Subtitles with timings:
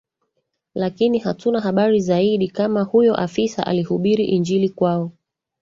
[0.75, 5.11] Lakini hatuna habari zaidi kama huyo afisa alihubiri Injili kwao